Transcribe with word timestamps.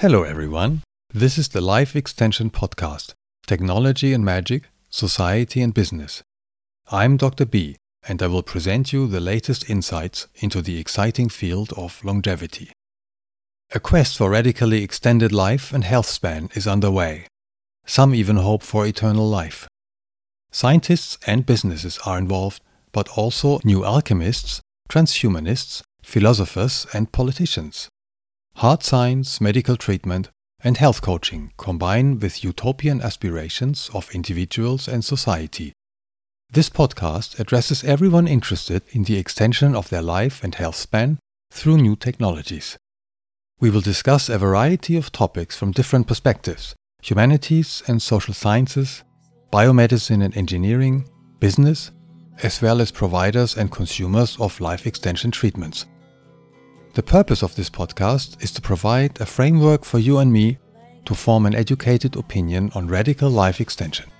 Hello, 0.00 0.22
everyone. 0.22 0.84
This 1.12 1.36
is 1.38 1.48
the 1.48 1.60
Life 1.60 1.96
Extension 1.96 2.50
Podcast 2.50 3.14
Technology 3.48 4.12
and 4.12 4.24
Magic, 4.24 4.68
Society 4.88 5.60
and 5.60 5.74
Business. 5.74 6.22
I'm 6.92 7.16
Dr. 7.16 7.44
B, 7.44 7.74
and 8.06 8.22
I 8.22 8.28
will 8.28 8.44
present 8.44 8.92
you 8.92 9.08
the 9.08 9.18
latest 9.18 9.68
insights 9.68 10.28
into 10.36 10.62
the 10.62 10.78
exciting 10.78 11.28
field 11.28 11.72
of 11.76 12.04
longevity. 12.04 12.70
A 13.74 13.80
quest 13.80 14.16
for 14.16 14.30
radically 14.30 14.84
extended 14.84 15.32
life 15.32 15.72
and 15.72 15.82
health 15.82 16.06
span 16.06 16.48
is 16.54 16.68
underway. 16.68 17.26
Some 17.84 18.14
even 18.14 18.36
hope 18.36 18.62
for 18.62 18.86
eternal 18.86 19.28
life. 19.28 19.66
Scientists 20.52 21.18
and 21.26 21.44
businesses 21.44 21.98
are 22.06 22.18
involved, 22.18 22.62
but 22.92 23.08
also 23.18 23.58
new 23.64 23.84
alchemists, 23.84 24.60
transhumanists, 24.88 25.82
philosophers, 26.04 26.86
and 26.94 27.10
politicians. 27.10 27.88
Hard 28.58 28.82
science, 28.82 29.40
medical 29.40 29.76
treatment, 29.76 30.30
and 30.64 30.78
health 30.78 31.00
coaching 31.00 31.52
combine 31.56 32.18
with 32.18 32.42
utopian 32.42 33.00
aspirations 33.00 33.88
of 33.94 34.10
individuals 34.12 34.88
and 34.88 35.04
society. 35.04 35.72
This 36.50 36.68
podcast 36.68 37.38
addresses 37.38 37.84
everyone 37.84 38.26
interested 38.26 38.82
in 38.90 39.04
the 39.04 39.16
extension 39.16 39.76
of 39.76 39.90
their 39.90 40.02
life 40.02 40.42
and 40.42 40.56
health 40.56 40.74
span 40.74 41.20
through 41.52 41.76
new 41.76 41.94
technologies. 41.94 42.76
We 43.60 43.70
will 43.70 43.80
discuss 43.80 44.28
a 44.28 44.38
variety 44.38 44.96
of 44.96 45.12
topics 45.12 45.56
from 45.56 45.70
different 45.70 46.08
perspectives 46.08 46.74
humanities 47.00 47.84
and 47.86 48.02
social 48.02 48.34
sciences, 48.34 49.04
biomedicine 49.52 50.24
and 50.24 50.36
engineering, 50.36 51.08
business, 51.38 51.92
as 52.42 52.60
well 52.60 52.80
as 52.80 52.90
providers 52.90 53.56
and 53.56 53.70
consumers 53.70 54.36
of 54.40 54.60
life 54.60 54.84
extension 54.84 55.30
treatments. 55.30 55.86
The 56.94 57.02
purpose 57.02 57.42
of 57.42 57.54
this 57.54 57.70
podcast 57.70 58.42
is 58.42 58.50
to 58.52 58.60
provide 58.60 59.20
a 59.20 59.26
framework 59.26 59.84
for 59.84 59.98
you 59.98 60.18
and 60.18 60.32
me 60.32 60.58
to 61.04 61.14
form 61.14 61.46
an 61.46 61.54
educated 61.54 62.16
opinion 62.16 62.70
on 62.74 62.88
radical 62.88 63.30
life 63.30 63.60
extension. 63.60 64.10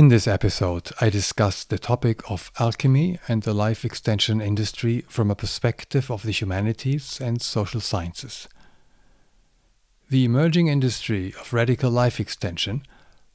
In 0.00 0.08
this 0.08 0.26
episode, 0.26 0.92
I 0.98 1.10
discuss 1.10 1.62
the 1.62 1.78
topic 1.78 2.22
of 2.30 2.50
alchemy 2.58 3.18
and 3.28 3.42
the 3.42 3.52
life 3.52 3.84
extension 3.84 4.40
industry 4.40 5.04
from 5.08 5.30
a 5.30 5.34
perspective 5.34 6.10
of 6.10 6.22
the 6.22 6.32
humanities 6.32 7.20
and 7.20 7.42
social 7.42 7.82
sciences. 7.82 8.48
The 10.08 10.24
emerging 10.24 10.68
industry 10.68 11.34
of 11.38 11.52
radical 11.52 11.90
life 11.90 12.18
extension 12.18 12.82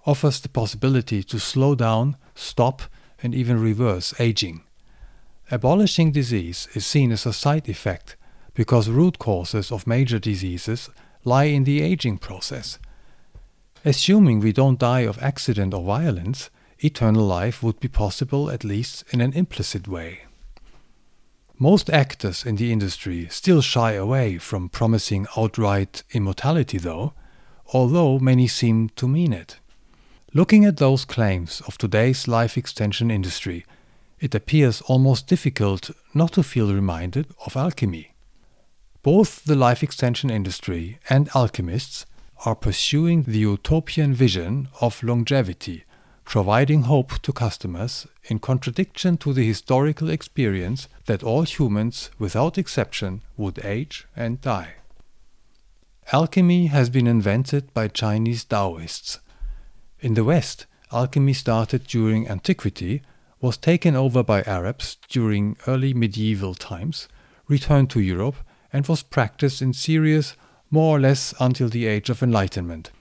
offers 0.07 0.39
the 0.39 0.49
possibility 0.49 1.21
to 1.25 1.39
slow 1.39 1.75
down, 1.75 2.17
stop, 2.33 2.81
and 3.21 3.35
even 3.35 3.61
reverse 3.61 4.19
aging. 4.19 4.63
Abolishing 5.51 6.11
disease 6.11 6.67
is 6.73 6.83
seen 6.83 7.11
as 7.11 7.27
a 7.27 7.33
side 7.33 7.69
effect 7.69 8.15
because 8.55 8.89
root 8.89 9.19
causes 9.19 9.71
of 9.71 9.85
major 9.85 10.17
diseases 10.17 10.89
lie 11.23 11.43
in 11.43 11.63
the 11.63 11.83
aging 11.83 12.17
process. 12.17 12.79
Assuming 13.87 14.39
we 14.39 14.51
don't 14.51 14.79
die 14.79 15.01
of 15.01 15.21
accident 15.21 15.71
or 15.71 15.83
violence, 15.83 16.49
eternal 16.79 17.25
life 17.25 17.63
would 17.63 17.79
be 17.79 17.87
possible 17.87 18.49
at 18.49 18.63
least 18.63 19.03
in 19.11 19.21
an 19.21 19.33
implicit 19.33 19.87
way. 19.87 20.21
Most 21.57 21.89
actors 21.89 22.45
in 22.45 22.57
the 22.57 22.71
industry 22.73 23.27
still 23.29 23.61
shy 23.61 23.93
away 23.93 24.37
from 24.37 24.67
promising 24.67 25.25
outright 25.37 26.03
immortality, 26.11 26.77
though, 26.77 27.13
although 27.73 28.19
many 28.19 28.47
seem 28.47 28.89
to 28.97 29.07
mean 29.07 29.31
it. 29.31 29.59
Looking 30.33 30.65
at 30.65 30.77
those 30.77 31.05
claims 31.05 31.61
of 31.65 31.77
today's 31.77 32.27
life 32.27 32.57
extension 32.57 33.09
industry, 33.09 33.65
it 34.19 34.35
appears 34.35 34.81
almost 34.81 35.27
difficult 35.27 35.91
not 36.13 36.33
to 36.33 36.43
feel 36.43 36.73
reminded 36.73 37.27
of 37.45 37.55
alchemy. 37.55 38.11
Both 39.01 39.45
the 39.45 39.55
life 39.55 39.81
extension 39.81 40.29
industry 40.29 40.99
and 41.09 41.29
alchemists 41.33 42.05
are 42.43 42.55
pursuing 42.55 43.23
the 43.23 43.39
utopian 43.39 44.13
vision 44.13 44.67
of 44.81 45.01
longevity 45.03 45.85
providing 46.25 46.81
hope 46.81 47.19
to 47.21 47.31
customers 47.31 48.07
in 48.25 48.39
contradiction 48.39 49.15
to 49.15 49.31
the 49.31 49.45
historical 49.45 50.09
experience 50.09 50.89
that 51.05 51.23
all 51.23 51.43
humans, 51.43 52.09
without 52.17 52.57
exception, 52.57 53.21
would 53.37 53.63
age 53.63 54.05
and 54.15 54.41
die. 54.41 54.73
Alchemy 56.11 56.67
has 56.67 56.89
been 56.89 57.07
invented 57.07 57.73
by 57.73 57.87
Chinese 57.87 58.43
Taoists. 58.43 59.19
In 59.99 60.15
the 60.15 60.23
West, 60.23 60.65
alchemy 60.91 61.33
started 61.33 61.85
during 61.87 62.27
antiquity, 62.27 63.01
was 63.39 63.57
taken 63.57 63.95
over 63.95 64.23
by 64.23 64.41
Arabs 64.43 64.97
during 65.07 65.55
early 65.67 65.93
medieval 65.93 66.55
times, 66.55 67.07
returned 67.47 67.89
to 67.91 68.01
Europe, 68.01 68.35
and 68.73 68.87
was 68.87 69.03
practiced 69.03 69.61
in 69.61 69.73
serious 69.73 70.35
more 70.71 70.97
or 70.97 70.99
less 70.99 71.33
until 71.39 71.69
the 71.69 71.85
Age 71.85 72.09
of 72.09 72.21
Enlightenment 72.21 72.91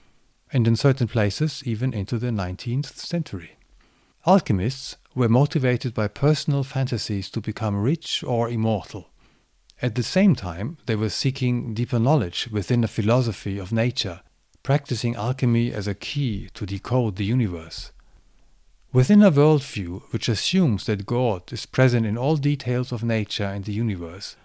and 0.55 0.69
in 0.69 0.77
certain 0.77 1.09
places 1.09 1.63
even 1.67 1.93
into 1.93 2.17
the 2.17 2.29
19th 2.29 2.95
century. 2.97 3.57
Alchemists 4.25 4.97
were 5.15 5.29
motivated 5.29 5.93
by 5.93 6.07
personal 6.07 6.63
fantasies 6.63 7.29
to 7.29 7.41
become 7.41 7.83
rich 7.83 8.23
or 8.23 8.49
immortal. 8.49 9.11
At 9.83 9.97
the 9.97 10.05
same 10.05 10.37
time, 10.37 10.79
they 10.87 10.95
were 10.95 11.11
seeking 11.11 11.75
deeper 11.75 11.99
knowledge 11.99 12.49
within 12.53 12.85
a 12.85 12.89
philosophy 12.89 13.59
of 13.59 13.73
nature, 13.73 14.21
practicing 14.63 15.17
alchemy 15.17 15.73
as 15.73 15.89
a 15.89 15.95
key 15.95 16.49
to 16.55 16.65
decode 16.65 17.17
the 17.17 17.25
universe. 17.25 17.91
Within 18.93 19.23
a 19.23 19.33
worldview 19.33 20.03
which 20.13 20.29
assumes 20.29 20.87
that 20.87 21.05
God 21.05 21.53
is 21.53 21.67
present 21.67 22.07
in 22.07 22.17
all 22.17 22.37
details 22.37 22.93
of 22.93 23.03
nature 23.03 23.45
and 23.45 23.65
the 23.65 23.73
universe, 23.73 24.37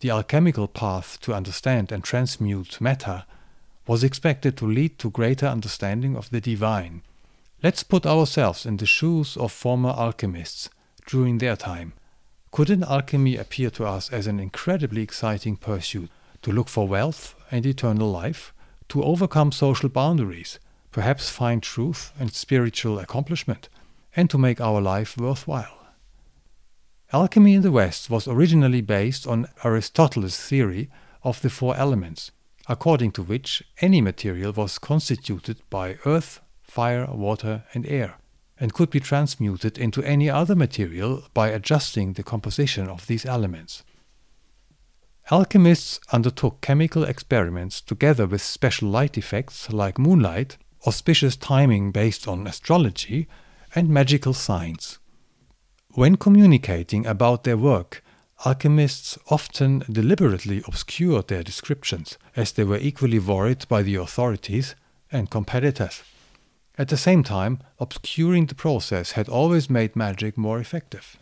the 0.00 0.10
alchemical 0.10 0.68
path 0.68 1.18
to 1.22 1.32
understand 1.32 1.90
and 1.90 2.04
transmute 2.04 2.78
matter 2.78 3.24
was 3.86 4.02
expected 4.02 4.56
to 4.56 4.66
lead 4.66 4.98
to 4.98 5.10
greater 5.10 5.46
understanding 5.46 6.16
of 6.16 6.30
the 6.30 6.40
divine. 6.40 7.02
Let's 7.62 7.82
put 7.82 8.04
ourselves 8.04 8.66
in 8.66 8.76
the 8.76 8.86
shoes 8.86 9.36
of 9.36 9.52
former 9.52 9.90
alchemists 9.90 10.68
during 11.06 11.38
their 11.38 11.56
time. 11.56 11.92
Couldn't 12.50 12.84
alchemy 12.84 13.36
appear 13.36 13.70
to 13.70 13.84
us 13.86 14.12
as 14.12 14.26
an 14.26 14.40
incredibly 14.40 15.02
exciting 15.02 15.56
pursuit 15.56 16.10
to 16.42 16.52
look 16.52 16.68
for 16.68 16.88
wealth 16.88 17.34
and 17.50 17.64
eternal 17.64 18.10
life, 18.10 18.52
to 18.88 19.02
overcome 19.02 19.52
social 19.52 19.88
boundaries, 19.88 20.58
perhaps 20.92 21.28
find 21.28 21.62
truth 21.62 22.12
and 22.18 22.32
spiritual 22.32 22.98
accomplishment, 22.98 23.68
and 24.14 24.30
to 24.30 24.38
make 24.38 24.60
our 24.60 24.80
life 24.80 25.16
worthwhile? 25.16 25.78
Alchemy 27.12 27.54
in 27.54 27.62
the 27.62 27.70
West 27.70 28.10
was 28.10 28.26
originally 28.26 28.80
based 28.80 29.26
on 29.26 29.46
Aristotle's 29.64 30.36
theory 30.36 30.90
of 31.22 31.40
the 31.40 31.50
four 31.50 31.76
elements, 31.76 32.32
according 32.68 33.12
to 33.12 33.22
which 33.22 33.62
any 33.80 34.00
material 34.00 34.52
was 34.52 34.78
constituted 34.78 35.58
by 35.70 35.98
earth, 36.04 36.40
fire, 36.62 37.06
water, 37.06 37.64
and 37.72 37.86
air, 37.86 38.16
and 38.58 38.72
could 38.72 38.90
be 38.90 39.00
transmuted 39.00 39.78
into 39.78 40.02
any 40.02 40.28
other 40.28 40.56
material 40.56 41.22
by 41.34 41.48
adjusting 41.48 42.14
the 42.14 42.22
composition 42.22 42.88
of 42.88 43.06
these 43.06 43.24
elements. 43.26 43.82
Alchemists 45.30 45.98
undertook 46.12 46.60
chemical 46.60 47.02
experiments 47.02 47.80
together 47.80 48.26
with 48.26 48.40
special 48.42 48.88
light 48.88 49.18
effects 49.18 49.72
like 49.72 49.98
moonlight, 49.98 50.56
auspicious 50.86 51.36
timing 51.36 51.90
based 51.90 52.28
on 52.28 52.46
astrology, 52.46 53.26
and 53.74 53.88
magical 53.88 54.32
signs. 54.32 54.98
When 55.94 56.16
communicating 56.16 57.06
about 57.06 57.44
their 57.44 57.56
work, 57.56 58.04
Alchemists 58.44 59.18
often 59.28 59.82
deliberately 59.90 60.62
obscured 60.68 61.28
their 61.28 61.42
descriptions, 61.42 62.18
as 62.36 62.52
they 62.52 62.64
were 62.64 62.76
equally 62.76 63.18
worried 63.18 63.66
by 63.66 63.82
the 63.82 63.96
authorities 63.96 64.74
and 65.10 65.30
competitors. 65.30 66.02
At 66.76 66.88
the 66.88 66.98
same 66.98 67.22
time, 67.22 67.60
obscuring 67.80 68.46
the 68.46 68.54
process 68.54 69.12
had 69.12 69.28
always 69.28 69.70
made 69.70 69.96
magic 69.96 70.36
more 70.36 70.60
effective. 70.60 71.16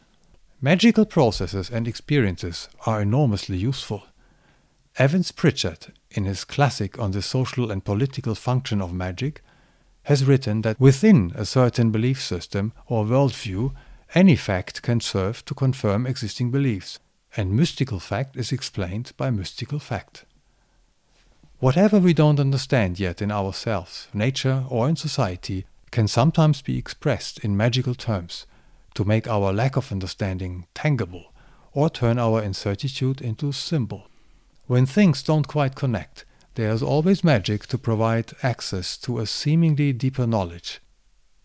Magical 0.60 1.04
processes 1.04 1.70
and 1.70 1.86
experiences 1.86 2.68
are 2.84 3.00
enormously 3.00 3.56
useful. 3.56 4.02
Evans 4.98 5.30
Pritchard, 5.30 5.92
in 6.10 6.24
his 6.24 6.44
classic 6.44 6.98
on 6.98 7.12
the 7.12 7.22
social 7.22 7.70
and 7.70 7.84
political 7.84 8.34
function 8.34 8.82
of 8.82 8.92
magic, 8.92 9.40
has 10.04 10.24
written 10.24 10.62
that 10.62 10.80
within 10.80 11.32
a 11.36 11.44
certain 11.44 11.90
belief 11.90 12.20
system 12.20 12.72
or 12.86 13.04
worldview, 13.04 13.72
any 14.14 14.36
fact 14.36 14.82
can 14.82 15.00
serve 15.00 15.44
to 15.44 15.54
confirm 15.54 16.06
existing 16.06 16.50
beliefs 16.50 16.98
and 17.36 17.52
mystical 17.52 17.98
fact 17.98 18.36
is 18.36 18.52
explained 18.52 19.12
by 19.16 19.30
mystical 19.30 19.78
fact. 19.78 20.24
Whatever 21.58 21.98
we 21.98 22.14
don't 22.14 22.40
understand 22.40 23.00
yet 23.00 23.22
in 23.22 23.30
ourselves, 23.30 24.08
nature, 24.12 24.64
or 24.68 24.88
in 24.88 24.96
society 24.96 25.66
can 25.90 26.06
sometimes 26.08 26.62
be 26.62 26.78
expressed 26.78 27.38
in 27.44 27.56
magical 27.56 27.94
terms 27.94 28.46
to 28.94 29.04
make 29.04 29.26
our 29.26 29.52
lack 29.52 29.76
of 29.76 29.90
understanding 29.90 30.66
tangible 30.74 31.32
or 31.72 31.90
turn 31.90 32.18
our 32.18 32.42
incertitude 32.42 33.20
into 33.20 33.48
a 33.48 33.52
symbol. 33.52 34.08
When 34.66 34.86
things 34.86 35.22
don't 35.22 35.48
quite 35.48 35.74
connect, 35.74 36.24
there 36.54 36.70
is 36.70 36.82
always 36.82 37.24
magic 37.24 37.66
to 37.66 37.78
provide 37.78 38.32
access 38.42 38.96
to 38.98 39.18
a 39.18 39.26
seemingly 39.26 39.92
deeper 39.92 40.26
knowledge. 40.26 40.80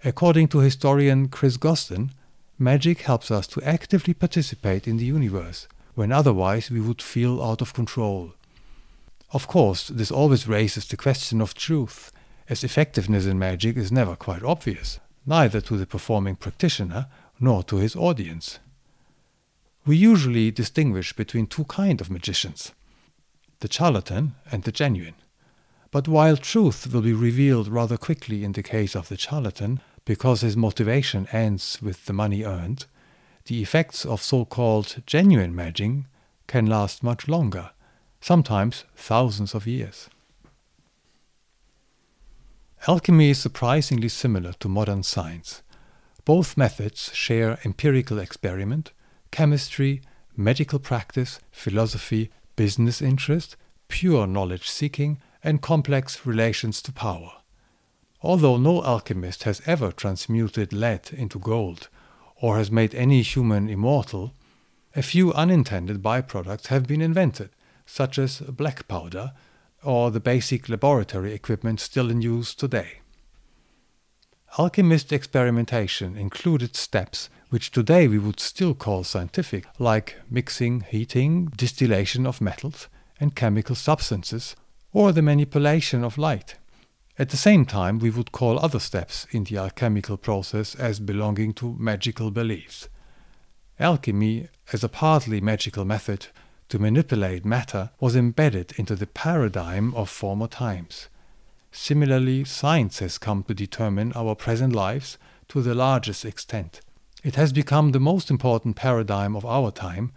According 0.03 0.49
to 0.49 0.59
historian 0.59 1.29
Chris 1.29 1.57
Gosden, 1.57 2.11
magic 2.59 3.01
helps 3.01 3.31
us 3.31 3.47
to 3.47 3.61
actively 3.63 4.13
participate 4.13 4.87
in 4.87 4.97
the 4.97 5.05
universe 5.05 5.67
when 5.95 6.11
otherwise 6.11 6.71
we 6.71 6.79
would 6.79 7.01
feel 7.01 7.41
out 7.41 7.61
of 7.61 7.73
control. 7.73 8.33
Of 9.31 9.47
course, 9.47 9.87
this 9.87 10.11
always 10.11 10.47
raises 10.47 10.87
the 10.87 10.97
question 10.97 11.41
of 11.41 11.53
truth, 11.53 12.11
as 12.47 12.63
effectiveness 12.63 13.25
in 13.25 13.37
magic 13.37 13.77
is 13.77 13.91
never 13.91 14.15
quite 14.15 14.43
obvious, 14.43 14.99
neither 15.25 15.61
to 15.61 15.77
the 15.77 15.85
performing 15.85 16.35
practitioner 16.35 17.07
nor 17.39 17.63
to 17.63 17.77
his 17.77 17.95
audience. 17.95 18.59
We 19.85 19.97
usually 19.97 20.51
distinguish 20.51 21.13
between 21.13 21.47
two 21.47 21.65
kinds 21.65 22.01
of 22.01 22.11
magicians 22.11 22.73
the 23.59 23.71
charlatan 23.71 24.35
and 24.51 24.63
the 24.63 24.71
genuine. 24.71 25.15
But 25.91 26.07
while 26.07 26.37
truth 26.37 26.93
will 26.93 27.01
be 27.01 27.13
revealed 27.13 27.67
rather 27.67 27.97
quickly 27.97 28.43
in 28.43 28.53
the 28.53 28.63
case 28.63 28.95
of 28.95 29.09
the 29.09 29.17
charlatan, 29.17 29.81
because 30.05 30.41
his 30.41 30.55
motivation 30.55 31.27
ends 31.31 31.79
with 31.81 32.05
the 32.05 32.13
money 32.13 32.43
earned, 32.43 32.85
the 33.49 33.63
effects 33.63 34.05
of 34.05 34.21
so 34.21 34.45
called 34.45 35.01
genuine 35.07 35.55
magic 35.55 35.91
can 36.45 36.67
last 36.67 37.01
much 37.01 37.27
longer, 37.27 37.71
sometimes 38.21 38.85
thousands 38.95 39.55
of 39.55 39.65
years. 39.65 40.07
Alchemy 42.87 43.31
is 43.31 43.39
surprisingly 43.39 44.07
similar 44.07 44.53
to 44.53 44.69
modern 44.69 45.01
science. 45.01 45.63
Both 46.25 46.57
methods 46.57 47.11
share 47.15 47.57
empirical 47.65 48.19
experiment, 48.19 48.91
chemistry, 49.31 50.03
medical 50.37 50.77
practice, 50.77 51.39
philosophy, 51.51 52.29
business 52.55 53.01
interest, 53.01 53.57
pure 53.87 54.27
knowledge 54.27 54.69
seeking, 54.69 55.19
and 55.43 55.59
complex 55.59 56.23
relations 56.23 56.83
to 56.83 56.91
power. 56.91 57.31
Although 58.21 58.57
no 58.57 58.83
alchemist 58.83 59.43
has 59.43 59.63
ever 59.65 59.91
transmuted 59.91 60.71
lead 60.71 61.09
into 61.11 61.39
gold 61.39 61.89
or 62.41 62.57
has 62.57 62.71
made 62.71 62.95
any 62.95 63.21
human 63.21 63.69
immortal, 63.69 64.33
a 64.95 65.01
few 65.01 65.33
unintended 65.33 66.01
byproducts 66.01 66.67
have 66.67 66.87
been 66.87 67.01
invented, 67.01 67.49
such 67.85 68.17
as 68.17 68.39
black 68.39 68.87
powder 68.87 69.33
or 69.83 70.11
the 70.11 70.19
basic 70.19 70.67
laboratory 70.67 71.33
equipment 71.33 71.79
still 71.79 72.09
in 72.09 72.21
use 72.21 72.53
today. 72.53 72.99
Alchemist 74.57 75.13
experimentation 75.13 76.17
included 76.17 76.75
steps 76.75 77.29
which 77.49 77.71
today 77.71 78.07
we 78.07 78.19
would 78.19 78.39
still 78.39 78.75
call 78.75 79.03
scientific, 79.03 79.65
like 79.79 80.15
mixing, 80.29 80.81
heating, 80.81 81.45
distillation 81.57 82.25
of 82.27 82.41
metals 82.41 82.87
and 83.19 83.35
chemical 83.35 83.75
substances, 83.75 84.55
or 84.93 85.11
the 85.11 85.21
manipulation 85.21 86.03
of 86.03 86.17
light. 86.17 86.55
At 87.19 87.31
the 87.31 87.37
same 87.37 87.65
time, 87.65 87.99
we 87.99 88.09
would 88.09 88.31
call 88.31 88.57
other 88.57 88.79
steps 88.79 89.27
in 89.31 89.43
the 89.43 89.57
alchemical 89.57 90.15
process 90.15 90.73
as 90.73 91.01
belonging 91.01 91.51
to 91.55 91.75
magical 91.77 92.31
beliefs. 92.31 92.87
Alchemy, 93.77 94.47
as 94.71 94.85
a 94.85 94.89
partly 94.89 95.41
magical 95.41 95.83
method 95.83 96.27
to 96.69 96.79
manipulate 96.79 97.43
matter, 97.43 97.89
was 97.99 98.15
embedded 98.15 98.71
into 98.77 98.95
the 98.95 99.05
paradigm 99.05 99.93
of 99.95 100.09
former 100.09 100.47
times. 100.47 101.09
Similarly, 101.73 102.45
science 102.45 102.99
has 102.99 103.17
come 103.17 103.43
to 103.43 103.53
determine 103.53 104.13
our 104.15 104.33
present 104.33 104.73
lives 104.73 105.17
to 105.49 105.61
the 105.61 105.75
largest 105.75 106.23
extent. 106.23 106.79
It 107.21 107.35
has 107.35 107.51
become 107.51 107.91
the 107.91 107.99
most 107.99 108.31
important 108.31 108.77
paradigm 108.77 109.35
of 109.35 109.45
our 109.45 109.71
time, 109.71 110.13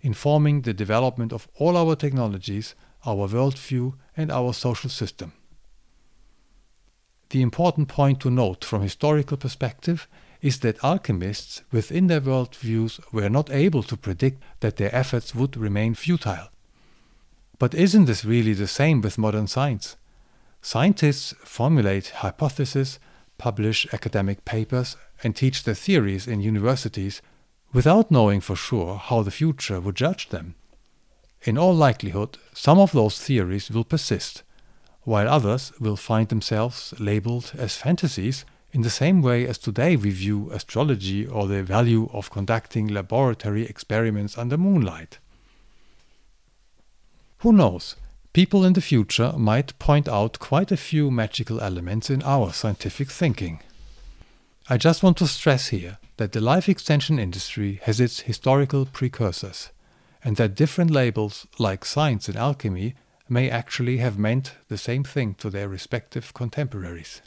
informing 0.00 0.62
the 0.62 0.74
development 0.74 1.32
of 1.32 1.46
all 1.54 1.76
our 1.76 1.94
technologies, 1.94 2.74
our 3.06 3.28
worldview, 3.28 3.94
and 4.16 4.32
our 4.32 4.52
social 4.52 4.90
system. 4.90 5.32
The 7.30 7.42
important 7.42 7.88
point 7.88 8.20
to 8.20 8.30
note 8.30 8.64
from 8.64 8.82
historical 8.82 9.36
perspective 9.36 10.08
is 10.42 10.60
that 10.60 10.82
alchemists 10.82 11.62
within 11.70 12.08
their 12.08 12.20
worldviews 12.20 13.00
were 13.12 13.28
not 13.28 13.50
able 13.50 13.84
to 13.84 13.96
predict 13.96 14.42
that 14.60 14.76
their 14.76 14.94
efforts 14.94 15.34
would 15.34 15.56
remain 15.56 15.94
futile. 15.94 16.48
But 17.58 17.74
isn't 17.74 18.06
this 18.06 18.24
really 18.24 18.54
the 18.54 18.66
same 18.66 19.00
with 19.00 19.18
modern 19.18 19.46
science? 19.46 19.96
Scientists 20.62 21.34
formulate 21.44 22.08
hypotheses, 22.08 22.98
publish 23.38 23.86
academic 23.92 24.44
papers, 24.44 24.96
and 25.22 25.36
teach 25.36 25.62
their 25.62 25.74
theories 25.74 26.26
in 26.26 26.40
universities 26.40 27.22
without 27.72 28.10
knowing 28.10 28.40
for 28.40 28.56
sure 28.56 28.96
how 28.96 29.22
the 29.22 29.30
future 29.30 29.80
would 29.80 29.94
judge 29.94 30.30
them. 30.30 30.54
In 31.42 31.56
all 31.56 31.74
likelihood, 31.74 32.38
some 32.54 32.78
of 32.78 32.92
those 32.92 33.20
theories 33.20 33.70
will 33.70 33.84
persist, 33.84 34.42
while 35.10 35.28
others 35.28 35.72
will 35.80 35.96
find 35.96 36.28
themselves 36.28 36.94
labeled 37.00 37.50
as 37.58 37.74
fantasies 37.74 38.44
in 38.72 38.82
the 38.82 38.96
same 39.02 39.20
way 39.20 39.44
as 39.44 39.58
today 39.58 39.96
we 39.96 40.08
view 40.08 40.48
astrology 40.52 41.26
or 41.26 41.48
the 41.48 41.64
value 41.64 42.08
of 42.12 42.30
conducting 42.30 42.86
laboratory 42.86 43.64
experiments 43.66 44.38
under 44.38 44.56
moonlight. 44.56 45.18
Who 47.38 47.52
knows? 47.52 47.96
People 48.32 48.64
in 48.64 48.74
the 48.74 48.80
future 48.80 49.32
might 49.36 49.76
point 49.80 50.08
out 50.08 50.38
quite 50.38 50.70
a 50.70 50.76
few 50.76 51.10
magical 51.10 51.60
elements 51.60 52.08
in 52.08 52.22
our 52.22 52.52
scientific 52.52 53.10
thinking. 53.10 53.58
I 54.68 54.76
just 54.76 55.02
want 55.02 55.16
to 55.16 55.26
stress 55.26 55.70
here 55.70 55.98
that 56.18 56.30
the 56.30 56.40
life 56.40 56.68
extension 56.68 57.18
industry 57.18 57.80
has 57.82 57.98
its 57.98 58.20
historical 58.20 58.86
precursors, 58.86 59.70
and 60.22 60.36
that 60.36 60.54
different 60.54 60.92
labels 60.92 61.48
like 61.58 61.84
science 61.84 62.28
and 62.28 62.36
alchemy 62.36 62.94
may 63.30 63.48
actually 63.48 63.98
have 63.98 64.18
meant 64.18 64.52
the 64.68 64.78
same 64.78 65.04
thing 65.04 65.34
to 65.34 65.48
their 65.48 65.68
respective 65.68 66.34
contemporaries. 66.34 67.22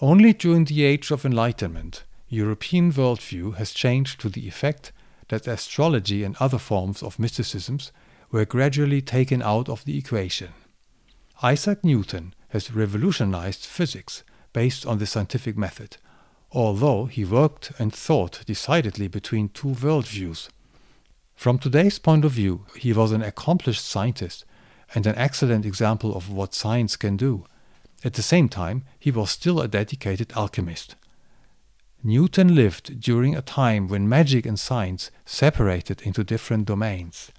Only 0.00 0.32
during 0.32 0.66
the 0.66 0.84
Age 0.84 1.10
of 1.10 1.24
Enlightenment, 1.24 2.04
European 2.28 2.92
worldview 2.92 3.56
has 3.56 3.72
changed 3.72 4.20
to 4.20 4.28
the 4.28 4.46
effect 4.46 4.92
that 5.28 5.46
astrology 5.46 6.22
and 6.22 6.36
other 6.36 6.58
forms 6.58 7.02
of 7.02 7.18
mysticisms 7.18 7.92
were 8.30 8.44
gradually 8.44 9.00
taken 9.00 9.42
out 9.42 9.68
of 9.68 9.84
the 9.84 9.98
equation. 9.98 10.50
Isaac 11.42 11.84
Newton 11.84 12.34
has 12.48 12.72
revolutionized 12.72 13.66
physics 13.66 14.22
based 14.52 14.86
on 14.86 14.98
the 14.98 15.06
scientific 15.06 15.56
method, 15.56 15.96
although 16.50 17.06
he 17.06 17.24
worked 17.24 17.72
and 17.78 17.92
thought 17.92 18.44
decidedly 18.46 19.08
between 19.08 19.48
two 19.48 19.68
worldviews. 19.68 20.48
From 21.36 21.58
today's 21.58 21.98
point 21.98 22.24
of 22.24 22.32
view, 22.32 22.64
he 22.76 22.92
was 22.92 23.12
an 23.12 23.22
accomplished 23.22 23.84
scientist 23.84 24.44
and 24.94 25.06
an 25.06 25.14
excellent 25.16 25.66
example 25.66 26.16
of 26.16 26.32
what 26.32 26.54
science 26.54 26.96
can 26.96 27.16
do. 27.16 27.44
At 28.02 28.14
the 28.14 28.22
same 28.22 28.48
time, 28.48 28.84
he 28.98 29.10
was 29.10 29.30
still 29.30 29.60
a 29.60 29.68
dedicated 29.68 30.32
alchemist. 30.34 30.96
Newton 32.02 32.54
lived 32.54 33.00
during 33.00 33.36
a 33.36 33.42
time 33.42 33.86
when 33.86 34.08
magic 34.08 34.46
and 34.46 34.58
science 34.58 35.10
separated 35.24 36.00
into 36.02 36.24
different 36.24 36.64
domains. 36.66 37.30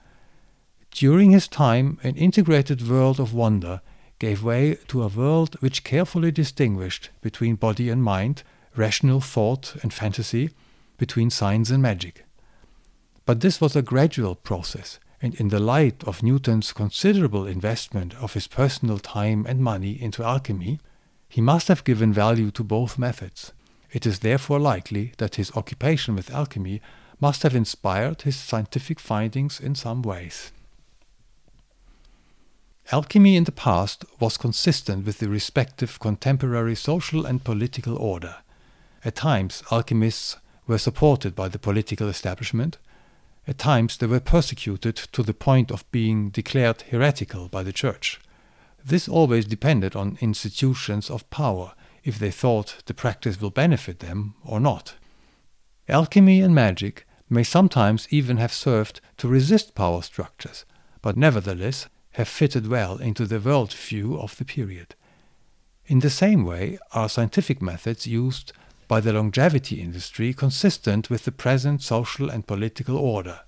During 0.91 1.31
his 1.31 1.47
time, 1.47 1.99
an 2.03 2.15
integrated 2.15 2.87
world 2.87 3.19
of 3.19 3.33
wonder 3.33 3.81
gave 4.19 4.43
way 4.43 4.75
to 4.89 5.03
a 5.03 5.07
world 5.07 5.55
which 5.59 5.83
carefully 5.83 6.31
distinguished 6.31 7.09
between 7.21 7.55
body 7.55 7.89
and 7.89 8.03
mind, 8.03 8.43
rational 8.75 9.21
thought 9.21 9.75
and 9.81 9.91
fantasy, 9.91 10.51
between 10.97 11.29
science 11.29 11.69
and 11.69 11.81
magic. 11.81 12.26
But 13.27 13.41
this 13.41 13.59
was 13.59 13.75
a 13.75 13.81
gradual 13.81 14.35
process, 14.35 14.99
and 15.21 15.35
in 15.35 15.49
the 15.49 15.59
light 15.59 16.01
of 16.05 16.23
Newton's 16.23 16.71
considerable 16.71 17.45
investment 17.45 18.15
of 18.15 18.35
his 18.35 18.47
personal 18.47 18.99
time 18.99 19.45
and 19.45 19.59
money 19.59 20.01
into 20.01 20.23
alchemy, 20.23 20.79
he 21.27 21.41
must 21.41 21.67
have 21.67 21.83
given 21.83 22.13
value 22.13 22.51
to 22.51 22.63
both 22.63 22.97
methods. 22.97 23.51
It 23.91 24.05
is 24.05 24.19
therefore 24.19 24.59
likely 24.59 25.11
that 25.17 25.35
his 25.35 25.51
occupation 25.57 26.15
with 26.15 26.31
alchemy 26.31 26.81
must 27.19 27.43
have 27.43 27.53
inspired 27.53 28.21
his 28.21 28.37
scientific 28.37 28.97
findings 28.97 29.59
in 29.59 29.75
some 29.75 30.03
ways. 30.03 30.53
Alchemy 32.93 33.35
in 33.35 33.43
the 33.43 33.51
past 33.51 34.05
was 34.21 34.37
consistent 34.37 35.05
with 35.05 35.17
the 35.17 35.27
respective 35.27 35.99
contemporary 35.99 36.75
social 36.75 37.25
and 37.25 37.43
political 37.43 37.97
order. 37.97 38.37
At 39.03 39.15
times, 39.15 39.63
alchemists 39.69 40.37
were 40.65 40.77
supported 40.77 41.35
by 41.35 41.49
the 41.49 41.59
political 41.59 42.07
establishment. 42.07 42.77
At 43.47 43.57
times, 43.57 43.97
they 43.97 44.07
were 44.07 44.19
persecuted 44.19 44.97
to 45.13 45.23
the 45.23 45.33
point 45.33 45.71
of 45.71 45.89
being 45.89 46.29
declared 46.29 46.81
heretical 46.83 47.47
by 47.47 47.63
the 47.63 47.71
church. 47.71 48.19
This 48.83 49.07
always 49.07 49.45
depended 49.45 49.95
on 49.95 50.17
institutions 50.19 51.09
of 51.09 51.29
power, 51.29 51.73
if 52.03 52.19
they 52.19 52.31
thought 52.31 52.83
the 52.85 52.93
practice 52.93 53.39
will 53.39 53.49
benefit 53.49 53.99
them 53.99 54.35
or 54.43 54.59
not. 54.59 54.95
Alchemy 55.87 56.41
and 56.41 56.53
magic 56.53 57.07
may 57.29 57.43
sometimes 57.43 58.07
even 58.09 58.37
have 58.37 58.51
served 58.53 58.99
to 59.17 59.27
resist 59.27 59.75
power 59.75 60.01
structures, 60.01 60.65
but 61.01 61.15
nevertheless 61.15 61.87
have 62.11 62.27
fitted 62.27 62.67
well 62.67 62.97
into 62.97 63.25
the 63.25 63.39
worldview 63.39 64.19
of 64.21 64.37
the 64.37 64.45
period. 64.45 64.95
In 65.85 65.99
the 65.99 66.09
same 66.09 66.43
way 66.43 66.77
are 66.91 67.07
scientific 67.07 67.61
methods 67.61 68.07
used 68.07 68.51
by 68.87 68.99
the 68.99 69.13
longevity 69.13 69.81
industry 69.81 70.33
consistent 70.33 71.09
with 71.09 71.25
the 71.25 71.31
present 71.31 71.81
social 71.81 72.29
and 72.29 72.47
political 72.47 72.97
order. 72.97 73.41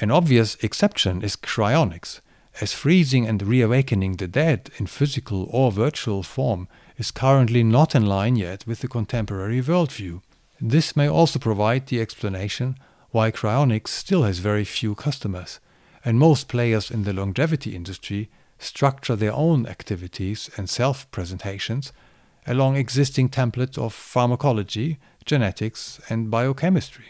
An 0.00 0.10
obvious 0.10 0.56
exception 0.56 1.22
is 1.22 1.36
cryonics, 1.36 2.20
as 2.60 2.72
freezing 2.72 3.26
and 3.26 3.42
reawakening 3.42 4.16
the 4.16 4.28
dead 4.28 4.70
in 4.78 4.86
physical 4.86 5.48
or 5.50 5.72
virtual 5.72 6.22
form 6.22 6.68
is 6.96 7.10
currently 7.10 7.64
not 7.64 7.94
in 7.94 8.06
line 8.06 8.36
yet 8.36 8.66
with 8.66 8.80
the 8.80 8.88
contemporary 8.88 9.60
worldview. 9.60 10.22
This 10.60 10.94
may 10.94 11.08
also 11.08 11.38
provide 11.38 11.86
the 11.86 12.00
explanation 12.00 12.76
why 13.10 13.30
cryonics 13.30 13.88
still 13.88 14.22
has 14.22 14.38
very 14.38 14.64
few 14.64 14.94
customers, 14.94 15.60
and 16.04 16.18
most 16.18 16.48
players 16.48 16.90
in 16.90 17.04
the 17.04 17.12
longevity 17.12 17.74
industry 17.74 18.28
structure 18.58 19.16
their 19.16 19.32
own 19.32 19.66
activities 19.66 20.50
and 20.56 20.70
self 20.70 21.10
presentations 21.10 21.92
along 22.46 22.76
existing 22.76 23.28
templates 23.28 23.78
of 23.78 23.92
pharmacology, 23.92 24.98
genetics, 25.24 26.00
and 26.08 26.30
biochemistry. 26.30 27.06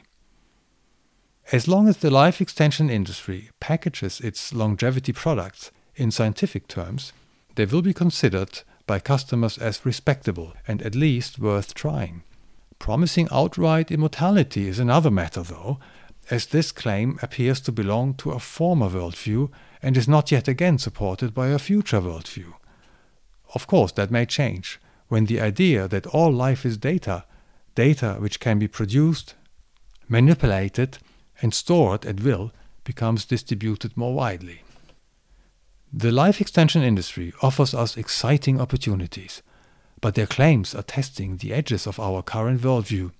As 1.53 1.69
long 1.69 1.89
as 1.89 1.99
the 1.99 2.11
life 2.11 2.41
extension 2.41 2.89
industry 2.89 3.51
packages 3.61 4.21
its 4.21 4.55
longevity 4.55 5.13
products 5.13 5.71
in 5.95 6.11
scientific 6.11 6.69
terms, 6.69 7.13
they 7.57 7.67
will 7.67 7.83
be 7.83 7.93
considered 7.93 8.61
by 8.87 8.99
customers 8.99 9.59
as 9.59 9.85
respectable 9.85 10.55
and 10.67 10.83
at 10.83 10.95
least 10.95 11.39
worth 11.39 11.75
trying. 11.75 12.23
Promising 12.79 13.29
outright 13.31 13.91
immortality 13.91 14.69
is 14.69 14.79
another 14.79 15.11
matter, 15.11 15.43
though, 15.43 15.79
as 16.31 16.47
this 16.47 16.73
claim 16.73 17.19
appears 17.23 17.61
to 17.61 17.73
belong 17.73 18.15
to 18.15 18.31
a 18.31 18.39
former 18.39 18.89
worldview 18.89 19.51
and 19.83 19.97
is 19.97 20.09
not 20.09 20.33
yet 20.33 20.49
again 20.49 20.79
supported 20.79 21.35
by 21.35 21.49
a 21.49 21.59
future 21.59 22.01
worldview. 22.01 22.55
Of 23.55 23.67
course, 23.67 23.93
that 23.93 24.11
may 24.11 24.27
change 24.27 24.81
when 25.15 25.27
the 25.27 25.41
idea 25.41 25.87
that 25.87 26.09
all 26.09 26.33
life 26.33 26.67
is 26.67 26.77
data, 26.77 27.25
data 27.77 28.17
which 28.19 28.41
can 28.41 28.59
be 28.59 28.67
produced, 28.67 29.37
manipulated, 30.09 30.99
and 31.41 31.55
stored 31.55 32.05
at 32.05 32.25
will, 32.25 32.51
becomes 32.83 33.25
distributed 33.25 33.97
more 33.97 34.13
widely. 34.13 34.63
The 35.93 36.11
life 36.11 36.41
extension 36.41 36.83
industry 36.83 37.33
offers 37.43 37.75
us 37.75 37.97
exciting 37.97 38.61
opportunities, 38.61 39.41
but 40.01 40.17
their 40.17 40.27
claims 40.27 40.75
are 40.75 40.83
testing 40.83 41.37
the 41.37 41.53
edges 41.53 41.87
of 41.87 42.01
our 42.01 42.21
current 42.21 42.63
worldview, 42.63 43.13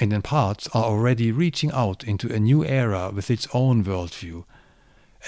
and 0.00 0.12
in 0.12 0.22
parts 0.22 0.66
are 0.74 0.86
already 0.86 1.30
reaching 1.30 1.70
out 1.70 2.02
into 2.02 2.34
a 2.34 2.40
new 2.40 2.64
era 2.64 3.12
with 3.14 3.30
its 3.30 3.46
own 3.54 3.84
worldview. 3.84 4.42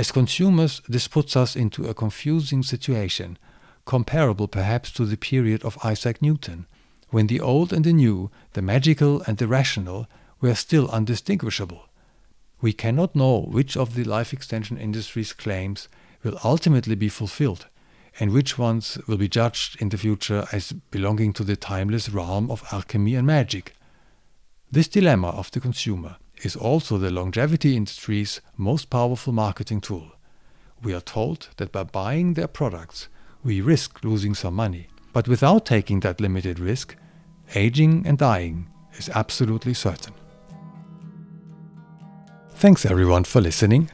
As 0.00 0.10
consumers, 0.10 0.82
this 0.88 1.06
puts 1.06 1.36
us 1.36 1.54
into 1.54 1.86
a 1.86 1.94
confusing 1.94 2.64
situation 2.64 3.38
comparable 3.84 4.48
perhaps 4.48 4.90
to 4.92 5.04
the 5.04 5.16
period 5.16 5.64
of 5.64 5.78
Isaac 5.84 6.22
Newton, 6.22 6.66
when 7.10 7.26
the 7.26 7.40
old 7.40 7.72
and 7.72 7.84
the 7.84 7.92
new, 7.92 8.30
the 8.54 8.62
magical 8.62 9.20
and 9.22 9.38
the 9.38 9.46
rational, 9.46 10.06
were 10.40 10.54
still 10.54 10.88
undistinguishable. 10.90 11.88
We 12.60 12.72
cannot 12.72 13.16
know 13.16 13.40
which 13.40 13.76
of 13.76 13.94
the 13.94 14.04
life 14.04 14.32
extension 14.32 14.78
industry's 14.78 15.32
claims 15.32 15.88
will 16.22 16.38
ultimately 16.44 16.94
be 16.94 17.08
fulfilled, 17.08 17.66
and 18.20 18.30
which 18.30 18.56
ones 18.58 18.98
will 19.06 19.16
be 19.16 19.28
judged 19.28 19.80
in 19.80 19.88
the 19.88 19.98
future 19.98 20.46
as 20.52 20.72
belonging 20.90 21.32
to 21.34 21.44
the 21.44 21.56
timeless 21.56 22.08
realm 22.08 22.50
of 22.50 22.64
alchemy 22.72 23.14
and 23.14 23.26
magic. 23.26 23.74
This 24.70 24.88
dilemma 24.88 25.28
of 25.28 25.50
the 25.50 25.60
consumer 25.60 26.16
is 26.42 26.56
also 26.56 26.98
the 26.98 27.10
longevity 27.10 27.76
industry's 27.76 28.40
most 28.56 28.90
powerful 28.90 29.32
marketing 29.32 29.80
tool. 29.80 30.12
We 30.82 30.94
are 30.94 31.00
told 31.00 31.48
that 31.56 31.72
by 31.72 31.84
buying 31.84 32.34
their 32.34 32.48
products, 32.48 33.08
we 33.44 33.60
risk 33.60 34.04
losing 34.04 34.34
some 34.34 34.54
money. 34.54 34.88
But 35.12 35.28
without 35.28 35.66
taking 35.66 36.00
that 36.00 36.20
limited 36.20 36.58
risk, 36.58 36.96
aging 37.54 38.06
and 38.06 38.16
dying 38.18 38.68
is 38.96 39.10
absolutely 39.14 39.74
certain. 39.74 40.14
Thanks 42.50 42.86
everyone 42.86 43.24
for 43.24 43.40
listening. 43.40 43.90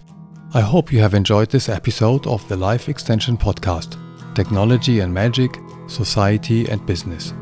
I 0.55 0.61
hope 0.61 0.93
you 0.93 1.01
have 1.01 1.15
enjoyed 1.15 1.51
this 1.51 1.69
episode 1.69 2.27
of 2.27 2.47
the 2.49 2.57
Life 2.57 2.89
Extension 2.89 3.37
Podcast 3.37 3.97
Technology 4.35 5.01
and 5.01 5.13
Magic, 5.13 5.59
Society 5.89 6.69
and 6.69 6.85
Business. 6.87 7.35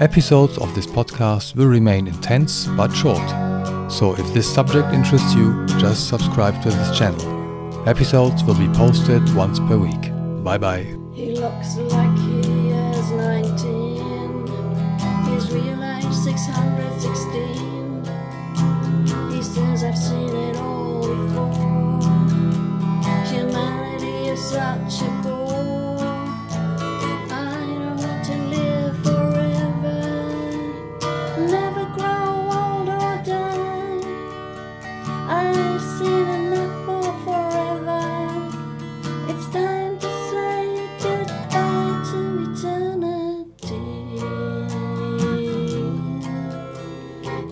Episodes 0.00 0.58
of 0.58 0.74
this 0.74 0.86
podcast 0.86 1.54
will 1.54 1.66
remain 1.66 2.06
intense 2.06 2.66
but 2.66 2.92
short, 2.92 3.28
so 3.90 4.14
if 4.14 4.32
this 4.32 4.52
subject 4.52 4.92
interests 4.92 5.34
you, 5.34 5.66
just 5.78 6.08
subscribe 6.08 6.60
to 6.62 6.70
this 6.70 6.98
channel. 6.98 7.88
Episodes 7.88 8.42
will 8.44 8.58
be 8.58 8.68
posted 8.68 9.22
once 9.34 9.60
per 9.60 9.76
week. 9.76 10.10
Bye 10.42 10.58
bye. 10.58 11.03
sunrise. 16.44 16.93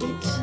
it's 0.05 0.42